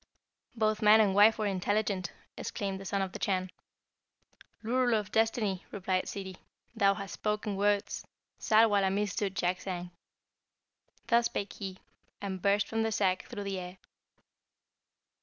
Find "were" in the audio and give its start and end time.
1.37-1.45